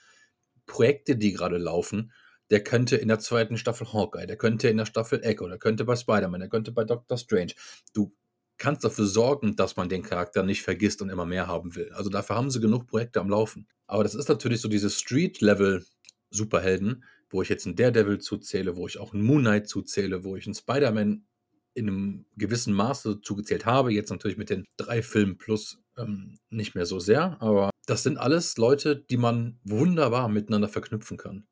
[0.65, 2.11] Projekte, die gerade laufen.
[2.49, 5.85] Der könnte in der zweiten Staffel Hawkeye, der könnte in der Staffel Echo, der könnte
[5.85, 7.53] bei Spider-Man, der könnte bei Doctor Strange.
[7.93, 8.13] Du
[8.57, 11.91] kannst dafür sorgen, dass man den Charakter nicht vergisst und immer mehr haben will.
[11.93, 13.67] Also dafür haben sie genug Projekte am Laufen.
[13.87, 18.99] Aber das ist natürlich so diese Street-Level-Superhelden, wo ich jetzt einen Daredevil zuzähle, wo ich
[18.99, 21.25] auch einen Moon Knight zuzähle, wo ich einen Spider-Man
[21.73, 23.91] in einem gewissen Maße zugezählt habe.
[23.91, 27.41] Jetzt natürlich mit den drei Filmen plus ähm, nicht mehr so sehr.
[27.41, 31.47] Aber das sind alles Leute, die man wunderbar miteinander verknüpfen kann.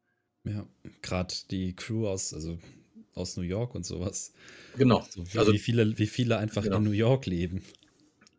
[0.45, 0.65] Ja,
[1.01, 2.59] gerade die Crew aus, also
[3.13, 4.31] aus New York und sowas.
[4.77, 5.05] Genau.
[5.09, 6.77] So wie, Also wie, viele, wie viele einfach Genau.
[6.77, 7.61] in New York leben.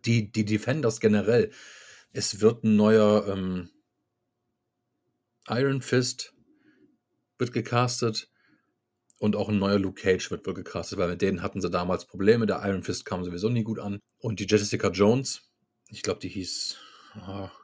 [0.07, 1.50] die, die Defenders generell.
[2.12, 3.68] Es wird ein neuer ähm,
[5.48, 6.33] Iron Fist
[7.38, 8.29] wird gecastet
[9.18, 12.07] und auch ein neuer Luke Cage wird wohl gecastet, weil mit denen hatten sie damals
[12.07, 12.46] Probleme.
[12.46, 13.98] Der Iron Fist kam sowieso nie gut an.
[14.18, 15.42] Und die Jessica Jones,
[15.90, 16.76] ich glaube, die hieß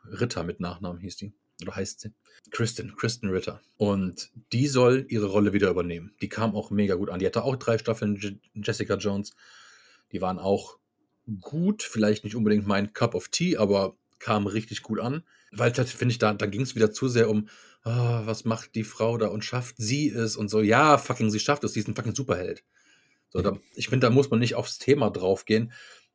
[0.05, 1.33] Ritter mit Nachnamen hieß die.
[1.63, 2.13] Oder heißt sie?
[2.51, 3.61] Kristen, Kristen Ritter.
[3.77, 6.15] Und die soll ihre Rolle wieder übernehmen.
[6.21, 7.19] Die kam auch mega gut an.
[7.19, 9.35] Die hatte auch drei Staffeln Je Jessica Jones.
[10.13, 10.79] Die waren auch
[11.41, 15.25] gut, vielleicht nicht unbedingt mein Cup of Tea, aber kam richtig gut an.
[15.51, 17.49] Weil das finde ich, da, da ging es wieder zu sehr um,
[17.83, 20.61] ah, was macht die Frau da und schafft sie es und so.
[20.61, 22.65] Ja, fucking, sie schafft es, sie ist ein fucking Superheld.
[23.31, 25.73] So, da, ich finde, da muss man nicht aufs Thema draufgehen,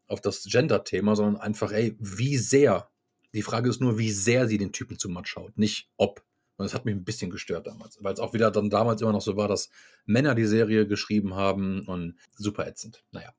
[0.07, 2.89] auf das Gender-Thema, sondern einfach, ey, wie sehr.
[3.33, 6.23] Die Frage ist nur, wie sehr sie den Typen zu Matt schaut, nicht ob.
[6.57, 9.13] Und das hat mich ein bisschen gestört damals, weil es auch wieder dann damals immer
[9.13, 9.69] noch so war, dass
[10.05, 13.03] Männer die Serie geschrieben haben und super ätzend.
[13.11, 13.33] Naja.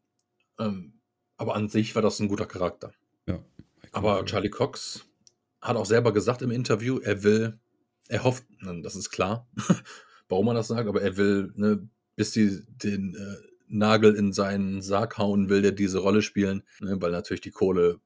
[0.58, 0.94] Ähm,
[1.36, 2.92] aber an sich war das ein guter Charakter.
[3.26, 3.38] Ja.
[3.92, 5.04] Aber Charlie Cox
[5.60, 7.58] hat auch selber gesagt im Interview, er will,
[8.08, 8.44] er hofft,
[8.82, 9.46] das ist klar,
[10.28, 13.36] warum er das sagt, aber er will, ne, bis die den äh,
[13.68, 18.00] Nagel in seinen Sarg hauen will, der diese Rolle spielen, ne, weil natürlich die Kohle.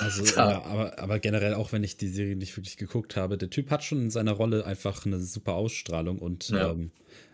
[0.00, 3.50] Also, ja, aber, aber generell, auch wenn ich die Serie nicht wirklich geguckt habe, der
[3.50, 6.70] Typ hat schon in seiner Rolle einfach eine super Ausstrahlung und, Ja.
[6.70, 6.92] ähm,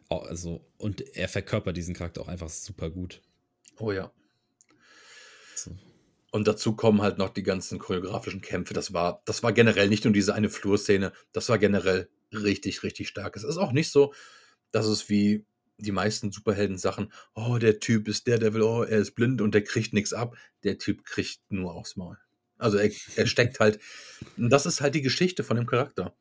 [0.09, 3.23] also, und er verkörpert diesen Charakter auch einfach super gut.
[3.79, 4.13] Oh ja.
[5.55, 5.77] So.
[6.31, 8.75] Und dazu kommen halt noch die ganzen choreografischen Kämpfe.
[8.75, 13.09] Das war, das war generell nicht nur diese eine Flurszene, das war generell richtig, richtig
[13.09, 13.37] stark.
[13.37, 14.13] Es ist auch nicht so,
[14.71, 15.45] dass es wie
[15.79, 19.65] die meisten Superhelden-Sachen, oh, der Typ ist der Devil, oh, er ist blind und der
[19.65, 20.37] kriegt nichts ab.
[20.65, 22.19] Der Typ kriegt nur aufs Maul.
[22.63, 23.81] Also er, er steckt halt,
[24.37, 26.15] und das ist halt die Geschichte von dem Charakter.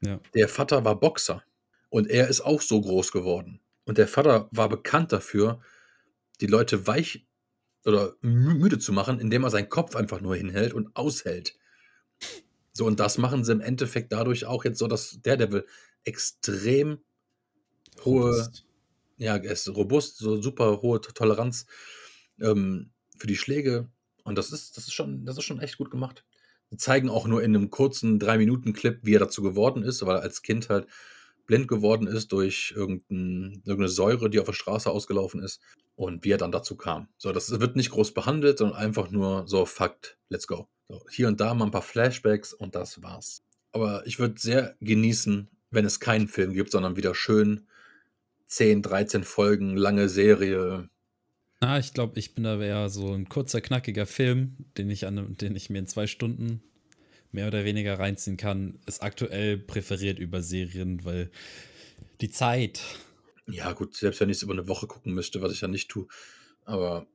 [0.00, 0.20] Ja.
[0.34, 1.42] Der Vater war Boxer
[1.90, 3.60] und er ist auch so groß geworden.
[3.84, 5.60] Und der Vater war bekannt dafür,
[6.40, 7.26] die Leute weich
[7.84, 11.56] oder mü- müde zu machen, indem er seinen Kopf einfach nur hinhält und aushält.
[12.72, 15.66] So, und das machen sie im Endeffekt dadurch auch jetzt so, dass Daredevil
[16.04, 16.98] extrem
[18.04, 18.64] hohe, Robust.
[19.18, 21.66] ja, er ist robust, so super hohe Toleranz
[22.40, 23.90] ähm, für die Schläge.
[24.24, 26.24] Und das ist, das ist schon, das ist schon echt gut gemacht.
[26.70, 30.22] Sie zeigen auch nur in einem kurzen 3-Minuten-Clip, wie er dazu geworden ist, weil er
[30.22, 30.86] als Kind halt
[31.46, 35.60] blind geworden ist durch irgendein, irgendeine Säure, die auf der Straße ausgelaufen ist
[35.96, 37.08] und wie er dann dazu kam.
[37.18, 40.68] So, das wird nicht groß behandelt, sondern einfach nur so Fakt, let's go.
[40.88, 43.42] So, hier und da mal ein paar Flashbacks und das war's.
[43.72, 47.66] Aber ich würde sehr genießen, wenn es keinen Film gibt, sondern wieder schön
[48.46, 50.88] 10, 13 Folgen, lange Serie.
[51.60, 55.36] Ah, ich glaube, ich bin da eher so ein kurzer, knackiger Film, den ich, an,
[55.36, 56.62] den ich mir in zwei Stunden
[57.32, 61.30] mehr oder weniger reinziehen kann, ist aktuell präferiert über Serien, weil
[62.22, 62.80] die Zeit.
[63.46, 65.90] Ja, gut, selbst wenn ich es über eine Woche gucken müsste, was ich ja nicht
[65.90, 66.06] tue.
[66.64, 67.06] Aber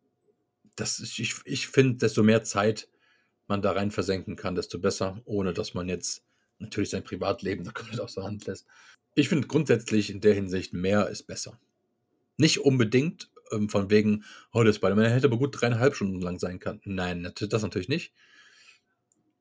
[0.75, 2.87] das ist, ich, ich finde, desto mehr Zeit
[3.47, 6.23] man da rein versenken kann, desto besser, ohne dass man jetzt
[6.59, 8.67] natürlich sein Privatleben da komplett außer Hand lässt.
[9.15, 11.59] Ich finde grundsätzlich in der Hinsicht, mehr ist besser.
[12.37, 16.59] Nicht unbedingt ähm, von wegen, oh, der Spider-Man hätte aber gut dreieinhalb Stunden lang sein
[16.59, 16.81] können.
[16.85, 18.13] Nein, das natürlich nicht.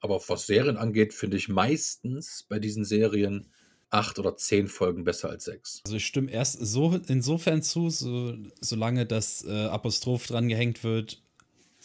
[0.00, 3.50] Aber was Serien angeht, finde ich meistens bei diesen Serien
[3.90, 5.80] acht oder zehn Folgen besser als sechs.
[5.84, 11.22] Also ich stimme erst so insofern zu, so, solange das äh, Apostroph dran gehängt wird,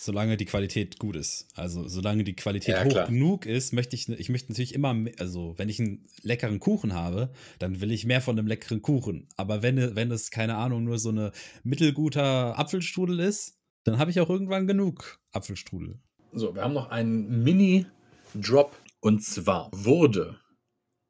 [0.01, 1.47] solange die Qualität gut ist.
[1.55, 3.07] Also solange die Qualität Ja, hoch klar.
[3.07, 6.93] genug ist, möchte ich, ich möchte natürlich immer, me- also wenn ich einen leckeren Kuchen
[6.93, 9.27] habe, dann will ich mehr von einem leckeren Kuchen.
[9.35, 11.33] Aber wenn, wenn es, keine Ahnung, nur so eine
[11.63, 15.99] mittelguter Apfelstrudel ist, dann habe ich auch irgendwann genug Apfelstrudel.
[16.31, 20.39] So, wir haben noch einen Mini-Drop und zwar wurde,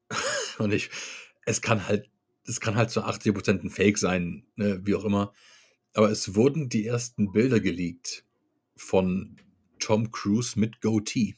[0.58, 0.90] und ich,
[1.46, 2.10] es kann halt,
[2.48, 5.32] es kann halt zu 80% ein Fake sein, ne, wie auch immer,
[5.94, 8.26] aber es wurden die ersten Bilder geleakt
[8.80, 9.36] von
[9.80, 11.36] Tom Cruise mit Goatee.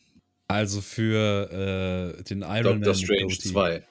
[0.48, 3.50] Also für äh, den Iron Doctor Man Strange Goatee.
[3.50, 3.88] 2.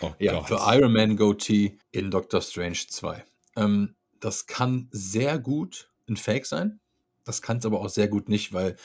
[0.00, 0.48] Oh Ja, Gott.
[0.48, 3.24] für Iron Man Goatee in Doctor Strange 2.
[3.56, 6.80] Ähm, das kann sehr gut ein Fake sein.
[7.24, 8.76] Das kann es aber auch sehr gut nicht, weil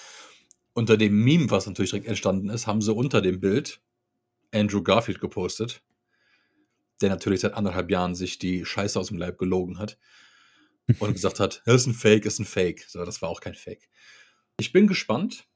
[0.73, 3.81] unter dem Meme, was natürlich direkt entstanden ist, haben sie unter dem Bild
[4.53, 5.83] Andrew Garfield gepostet,
[7.01, 9.97] der natürlich seit anderthalb Jahren sich die Scheiße aus dem Leib gelogen hat
[10.99, 12.85] und gesagt hat, das ist ein Fake, ist ein Fake.
[12.87, 13.89] So, das war auch kein Fake.
[14.59, 15.47] Ich bin gespannt,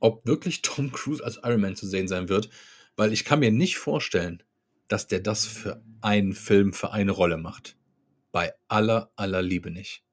[0.00, 2.48] ob wirklich Tom Cruise als Iron Man zu sehen sein wird,
[2.96, 4.42] weil ich kann mir nicht vorstellen,
[4.88, 7.76] dass der das für einen Film, für eine Rolle macht.
[8.32, 10.04] Bei aller, aller Liebe nicht.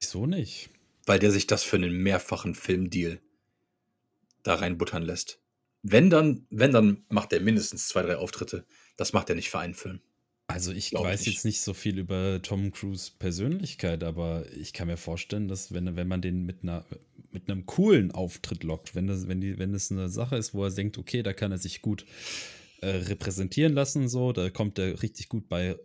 [0.00, 0.70] Wieso nicht?
[1.06, 3.20] Weil der sich das für einen mehrfachen Filmdeal
[4.42, 5.40] da reinbuttern lässt.
[5.82, 8.66] Wenn dann, wenn dann macht er mindestens zwei, drei Auftritte.
[8.96, 10.00] Das macht er nicht für einen Film.
[10.52, 11.34] Also ich Glaub weiß ich.
[11.34, 15.96] jetzt nicht so viel über Tom Cruise Persönlichkeit, aber ich kann mir vorstellen, dass wenn,
[15.96, 16.84] wenn man den mit einer
[17.30, 20.64] mit einem coolen Auftritt lockt, wenn das, wenn die, wenn es eine Sache ist, wo
[20.64, 22.04] er denkt, okay, da kann er sich gut
[22.82, 25.78] äh, repräsentieren lassen, so, da kommt er richtig gut bei,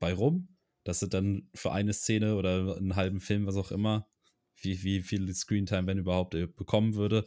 [0.00, 0.48] bei rum,
[0.82, 4.08] dass er dann für eine Szene oder einen halben Film, was auch immer,
[4.60, 7.24] wie, wie viel Screentime, wenn überhaupt, er bekommen würde.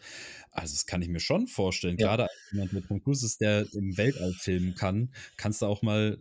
[0.52, 1.98] Also, das kann ich mir schon vorstellen.
[1.98, 2.08] Ja.
[2.08, 5.82] Gerade als jemand mit Tom Cruise ist, der im Weltall filmen kann, kannst du auch
[5.82, 6.18] mal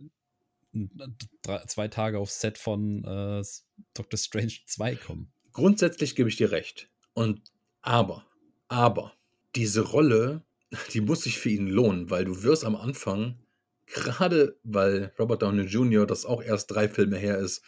[1.41, 3.43] drei, zwei Tage aufs Set von äh,
[3.93, 5.31] Doctor Strange 2 kommen.
[5.53, 6.89] Grundsätzlich gebe ich dir recht.
[7.13, 7.41] Und
[7.81, 8.25] aber,
[8.67, 9.13] aber,
[9.55, 10.43] diese Rolle,
[10.93, 13.39] die muss sich für ihn lohnen, weil du wirst am Anfang,
[13.85, 16.05] gerade weil Robert Downey Jr.
[16.05, 17.63] das auch erst drei Filme her ist,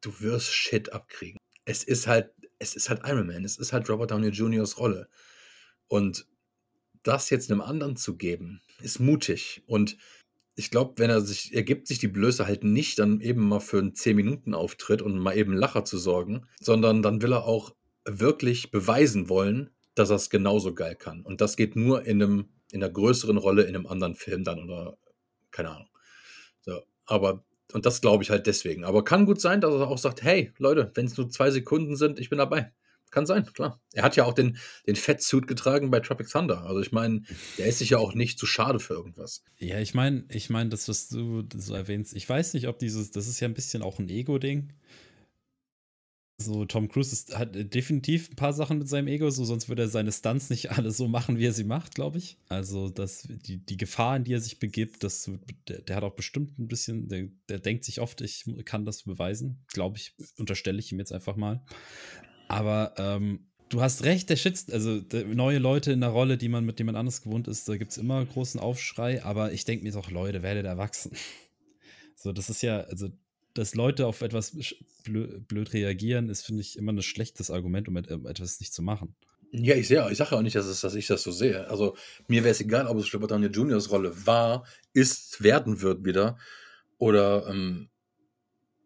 [0.00, 1.38] du wirst Shit abkriegen.
[1.64, 5.08] Es ist halt, es ist halt Iron Man, es ist halt Robert Downey Jr.'s Rolle.
[5.88, 6.26] Und
[7.02, 9.62] das jetzt einem anderen zu geben, ist mutig.
[9.66, 9.96] Und
[10.54, 13.60] ich glaube, wenn er sich, er gibt sich die Blöße halt nicht, dann eben mal
[13.60, 18.70] für einen 10-Minuten-Auftritt und mal eben Lacher zu sorgen, sondern dann will er auch wirklich
[18.70, 21.22] beweisen wollen, dass er es genauso geil kann.
[21.22, 24.62] Und das geht nur in einem, in einer größeren Rolle in einem anderen Film dann
[24.64, 24.98] oder
[25.50, 25.88] keine Ahnung.
[26.60, 28.84] So, aber, und das glaube ich halt deswegen.
[28.84, 31.96] Aber kann gut sein, dass er auch sagt, hey, Leute, wenn es nur zwei Sekunden
[31.96, 32.72] sind, ich bin dabei.
[33.10, 33.80] Kann sein, klar.
[33.92, 36.62] Er hat ja auch den, den Fettsuit getragen bei Tropic Thunder.
[36.62, 37.22] Also ich meine,
[37.58, 39.42] der ist sich ja auch nicht zu schade für irgendwas.
[39.58, 43.10] Ja, ich meine, ich meine, das, was du so erwähnst, ich weiß nicht, ob dieses,
[43.10, 44.72] das ist ja ein bisschen auch ein Ego-Ding.
[46.40, 49.82] So, Tom Cruise ist, hat definitiv ein paar Sachen mit seinem Ego, so sonst würde
[49.82, 52.38] er seine Stunts nicht alle so machen, wie er sie macht, glaube ich.
[52.48, 55.30] Also, das, die, die Gefahr, in die er sich begibt, das,
[55.68, 59.02] der, der hat auch bestimmt ein bisschen, der, der denkt sich oft, ich kann das
[59.02, 59.64] beweisen.
[59.68, 61.62] Glaube ich, unterstelle ich ihm jetzt einfach mal.
[62.50, 66.64] Aber ähm, du hast recht, der Shit, also neue Leute in der Rolle, die man
[66.64, 69.92] mit jemand anderes gewohnt ist, da gibt es immer großen Aufschrei, aber ich denke mir
[69.92, 71.12] doch, Leute, werdet erwachsen.
[72.22, 73.08] So, das ist ja, also,
[73.54, 74.54] dass Leute auf etwas
[75.04, 79.14] blöd, blöd reagieren, ist, finde ich, immer ein schlechtes Argument, um etwas nicht zu machen.
[79.52, 81.66] Ja, ich sehe, ich sage auch nicht, dass, es, dass ich das so sehe.
[81.70, 81.96] Also
[82.28, 86.36] mir wäre es egal, ob es Robert Downey Juniors Rolle war, ist, werden wird wieder
[86.98, 87.89] oder ähm,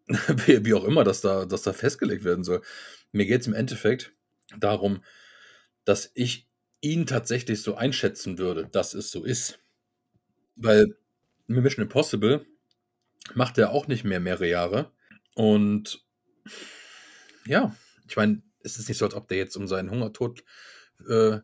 [0.47, 2.63] wie, auch immer das da, das da festgelegt werden soll.
[3.13, 4.13] Mir geht es im Endeffekt
[4.59, 5.03] darum,
[5.85, 6.49] dass ich
[6.81, 9.59] ihn tatsächlich so einschätzen würde, dass es so ist.
[10.57, 10.97] Weil
[11.47, 12.45] Mission Impossible
[13.35, 14.93] macht er auch nicht mehr mehrere Jahre.
[15.35, 16.05] Und
[17.47, 17.75] ja,
[18.09, 20.45] ich meine, es ist nicht so, als ob der jetzt um seinen Hungertod
[21.09, 21.39] äh,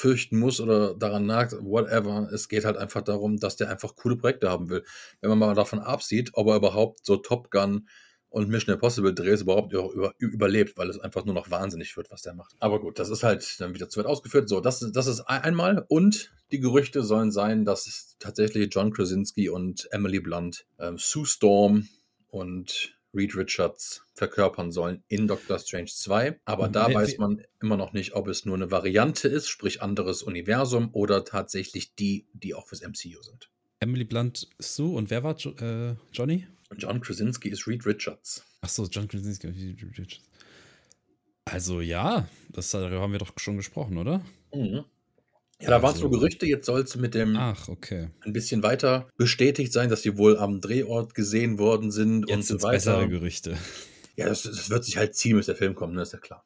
[0.00, 2.28] fürchten muss oder daran nagt, whatever.
[2.32, 4.82] Es geht halt einfach darum, dass der einfach coole Projekte haben will.
[5.20, 7.86] Wenn man mal davon absieht, ob er überhaupt so Top Gun
[8.30, 12.22] und Mission Impossible Drehs überhaupt über, überlebt, weil es einfach nur noch wahnsinnig wird, was
[12.22, 12.54] der macht.
[12.60, 14.48] Aber gut, das ist halt dann wieder zu weit ausgeführt.
[14.48, 15.84] So, das, das ist einmal.
[15.88, 21.88] Und die Gerüchte sollen sein, dass tatsächlich John Krasinski und Emily Blunt ähm, Sue Storm
[22.28, 26.40] und Reed Richards verkörpern sollen in Doctor Strange 2.
[26.44, 29.82] Aber da Wer- weiß man immer noch nicht, ob es nur eine Variante ist, sprich
[29.82, 33.50] anderes Universum, oder tatsächlich die, die auch fürs MCU sind.
[33.80, 36.46] Emily Blunt, Sue und wer war jo äh, Johnny?
[36.76, 38.44] John Krasinski ist Reed Richards.
[38.60, 39.76] Achso, John Krasinski.
[41.46, 44.24] Also ja, das darüber haben wir doch schon gesprochen, oder?
[44.54, 44.84] Mhm.
[45.60, 48.08] Ja, da waren es Also- nur Gerüchte, jetzt soll es mit dem Ach, okay.
[48.20, 52.48] ein bisschen weiter bestätigt sein, dass die wohl am Drehort gesehen worden sind und Jetzt
[52.48, 53.08] so sind bessere weiter.
[53.08, 53.58] Gerüchte.
[54.16, 56.02] Ja, das, das wird sich halt ziehen, bis der Film kommt, ne?
[56.02, 56.44] ist ja klar.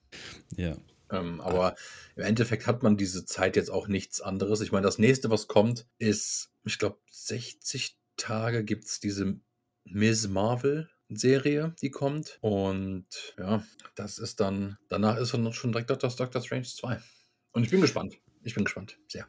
[0.56, 0.76] Ja.
[1.10, 1.74] Ähm, aber
[2.16, 4.60] im Endeffekt hat man diese Zeit jetzt auch nichts anderes.
[4.60, 9.38] Ich meine, das nächste, was kommt, ist, ich glaube, 60 Tage gibt es diese
[9.84, 10.28] Ms.
[10.28, 12.38] Marvel-Serie, die kommt.
[12.40, 13.06] Und
[13.38, 17.00] ja, das ist dann, danach ist dann schon direkt Doctor, Doctor Strange 2.
[17.52, 18.16] Und ich bin gespannt.
[18.44, 18.98] Ich bin gespannt.
[19.08, 19.26] Sehr.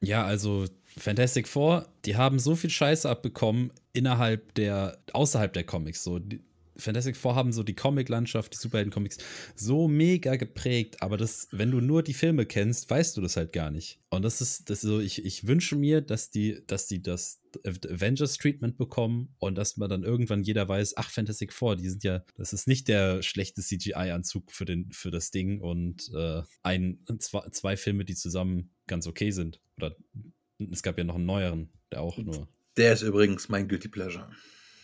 [0.00, 0.66] Ja, also
[0.96, 6.04] Fantastic Four, die haben so viel Scheiße abbekommen innerhalb der, außerhalb der Comics.
[6.04, 6.40] So, die,
[6.78, 9.18] Fantastic Four haben so die Comic-Landschaft, die Superhelden-Comics
[9.56, 13.52] so mega geprägt, aber das, wenn du nur die Filme kennst, weißt du das halt
[13.52, 14.00] gar nicht.
[14.10, 17.40] Und das ist, das ist so, ich, ich wünsche mir, dass die, dass die das
[17.64, 22.24] Avengers-Treatment bekommen und dass man dann irgendwann jeder weiß, ach, Fantastic Four, die sind ja,
[22.36, 27.76] das ist nicht der schlechte CGI-Anzug für, für das Ding und äh, ein, zwei, zwei
[27.76, 29.60] Filme, die zusammen ganz okay sind.
[29.76, 29.96] Oder
[30.70, 32.48] es gab ja noch einen neueren, der auch nur.
[32.76, 34.30] Der ist übrigens mein Guilty Pleasure.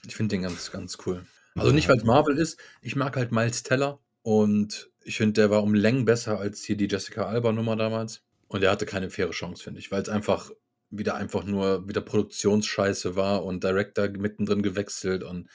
[0.07, 1.25] Ich finde den ganz, ganz cool.
[1.55, 2.59] Also nicht, weil es Marvel ist.
[2.83, 6.77] Ich mag halt Miles Teller und ich finde, der war um Längen besser als hier
[6.77, 8.23] die Jessica Alba-Nummer damals.
[8.49, 10.51] Und er hatte keine faire Chance, finde ich, weil es einfach
[10.91, 15.49] wieder einfach nur wieder Produktionsscheiße war und Director mittendrin gewechselt und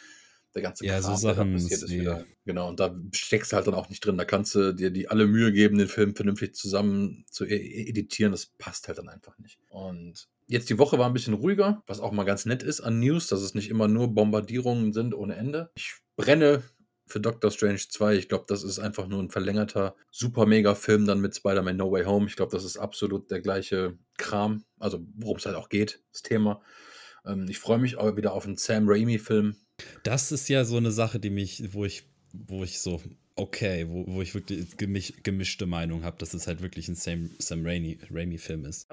[0.56, 2.26] der ganze ja, Kram, so Sachen passiert ist wieder.
[2.46, 4.18] Genau, und da steckst du halt dann auch nicht drin.
[4.18, 7.90] Da kannst du dir die alle Mühe geben, den Film vernünftig zusammen zu e-, e-,
[7.90, 8.32] editieren.
[8.32, 9.60] Das passt halt dann einfach nicht.
[9.70, 13.00] Und Jetzt die Woche war ein bisschen ruhiger, was auch mal ganz nett ist an
[13.00, 15.70] News, dass es nicht immer nur Bombardierungen sind ohne Ende.
[15.76, 16.64] Ich brenne
[17.06, 18.16] für Doctor Strange 2.
[18.16, 21.92] Ich glaube, das ist einfach nur ein verlängerter, super mega Film dann mit Spider-Man No
[21.92, 22.26] Way Home.
[22.26, 26.24] Ich glaube, das ist absolut der gleiche Kram, also worum es halt auch geht, das
[26.24, 26.64] Thema.
[27.28, 29.56] Ähm, ich freue mich aber wieder auf einen Sam Raimi-Film.
[30.02, 33.00] Das ist ja so eine Sache, die mich, wo ich, wo ich so
[33.40, 37.32] okay, wo, wo ich wirklich gemisch, gemischte Meinung habe, dass es halt wirklich ein Sam,
[37.40, 38.88] Sam Raimi-Film ist.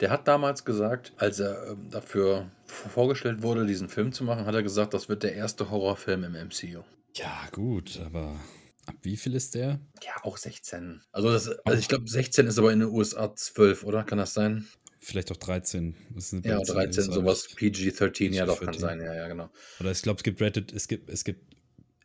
[0.00, 4.54] Der hat damals gesagt, als er ähm, dafür vorgestellt wurde, diesen Film zu machen, hat
[4.54, 6.82] er gesagt, das wird der erste Horrorfilm im MCU.
[7.16, 8.40] Ja, gut, aber
[8.86, 9.80] ab wie viel ist der?
[10.04, 11.02] Ja, auch 16.
[11.10, 14.04] Also, das, also ich glaube, 16 ist aber in den USA 12, oder?
[14.04, 14.68] Kann das sein?
[14.98, 15.96] Vielleicht auch 13.
[16.44, 19.50] ja, 13, sowas PG-13, PG ja, doch, kann sein, ja, ja, genau.
[19.80, 21.59] Oder ich glaube, es gibt Reddit, es gibt, es gibt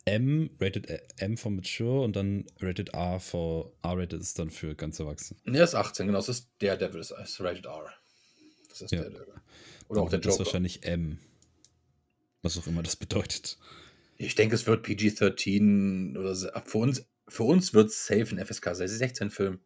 [0.05, 0.87] M, Rated
[1.17, 5.39] M for Mature und dann Rated R for R-Rated ist dann für ganz Erwachsene.
[5.45, 6.19] Ne, ist 18, genau.
[6.19, 7.91] Das ist der Devil, ist Rated R.
[8.69, 9.01] Das ist ja.
[9.01, 9.33] der Devil.
[9.87, 10.27] Oder auch der Joker.
[10.27, 11.19] Das ist wahrscheinlich M.
[12.43, 13.57] Was auch immer das bedeutet.
[14.17, 18.67] Ich denke, es wird PG-13 oder für uns, für uns wird es safe ein FSK
[18.67, 19.59] 16-Film.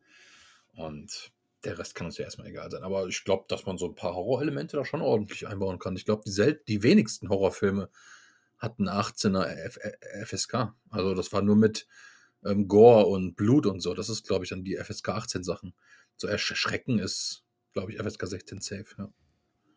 [0.74, 1.32] Und
[1.66, 2.84] der Rest kann uns ja erstmal egal sein.
[2.84, 5.98] Aber ich glaube, dass man so ein paar Horrorelemente da schon ordentlich einbauen kann.
[5.98, 7.90] Ich glaube, die, die wenigsten Horrorfilme
[8.60, 9.80] hatten 18er F
[10.26, 10.74] FSK.
[10.90, 11.88] Also das war nur mit
[12.46, 13.94] ähm, Gore und Blut und so.
[13.94, 15.74] Das ist, glaube ich, dann die FSK 18 Sachen.
[16.18, 17.44] So erschrecken ist,
[17.74, 19.14] glaube ich, FSK 16 safe, ja.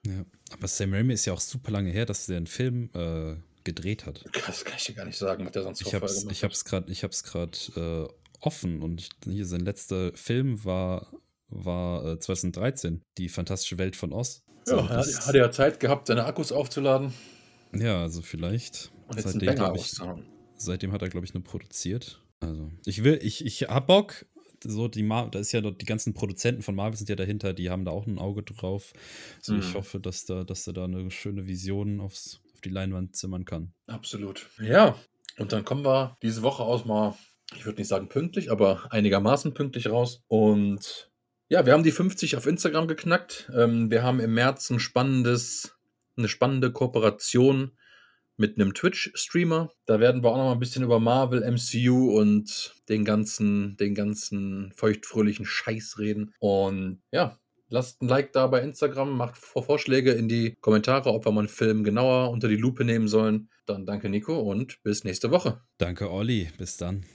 [0.04, 3.36] Ja, aber Sam Raimi ist ja auch super lange her, dass er einen Film äh,
[3.62, 4.24] gedreht hat.
[4.46, 6.90] Das kann ich dir gar nicht sagen, was der sonst ich hab's, ich hab's grad,
[6.90, 8.08] Ich habe es gerade äh,
[8.40, 11.12] offen und hier sein letzter Film war,
[11.48, 14.42] war äh, 2013, Die fantastische Welt von Oz.
[14.64, 17.12] So, ja, er hat ja Zeit gehabt, seine Akkus aufzuladen.
[17.74, 18.92] Ja, also vielleicht.
[19.16, 19.92] Seitdem, ich,
[20.56, 22.20] seitdem hat er, glaube ich, nur produziert.
[22.40, 24.26] Also, ich will, ich, ich hab Bock.
[24.64, 27.68] So, die Mar da ist ja die ganzen Produzenten von Marvel sind ja dahinter, die
[27.68, 28.92] haben da auch ein Auge drauf.
[29.40, 29.60] So, mhm.
[29.60, 33.44] ich hoffe, dass da, dass er da eine schöne Vision aufs, auf die Leinwand zimmern
[33.44, 33.72] kann.
[33.88, 34.48] Absolut.
[34.60, 34.96] Ja,
[35.38, 37.16] und dann kommen wir diese Woche aus mal,
[37.56, 40.22] ich würde nicht sagen pünktlich, aber einigermaßen pünktlich raus.
[40.28, 41.10] Und
[41.48, 43.50] ja, wir haben die 50 auf Instagram geknackt.
[43.54, 45.76] Ähm, wir haben im März ein spannendes
[46.16, 47.72] eine spannende Kooperation
[48.36, 49.70] mit einem Twitch-Streamer.
[49.86, 53.94] Da werden wir auch noch mal ein bisschen über Marvel, MCU und den ganzen, den
[53.94, 56.34] ganzen feuchtfröhlichen Scheiß reden.
[56.38, 61.32] Und ja, lasst ein Like da bei Instagram, macht Vorschläge in die Kommentare, ob wir
[61.32, 63.48] mal einen Film genauer unter die Lupe nehmen sollen.
[63.66, 65.60] Dann danke Nico und bis nächste Woche.
[65.78, 67.06] Danke Olli, bis dann.